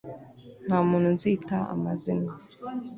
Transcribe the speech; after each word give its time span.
nta 0.65 0.79
muntu 0.89 1.09
nzita 1.15 1.57
amazina 1.73 2.31